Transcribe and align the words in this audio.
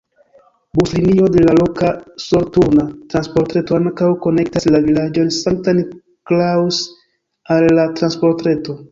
Buslinio 0.77 1.25
de 1.33 1.41
la 1.47 1.51
loka 1.57 1.89
soloturna 2.23 2.85
transportreto 3.13 3.77
ankaŭ 3.77 4.07
konektas 4.23 4.65
la 4.75 4.81
vilaĝon 4.85 5.29
Sankt-Niklaus 5.35 6.79
al 7.57 7.69
la 7.81 7.85
transportreto. 8.01 8.77